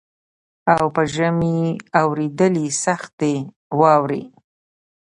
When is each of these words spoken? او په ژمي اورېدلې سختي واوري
او 0.75 0.85
په 0.95 1.03
ژمي 1.13 1.59
اورېدلې 2.01 2.67
سختي 2.83 3.35
واوري 3.79 4.23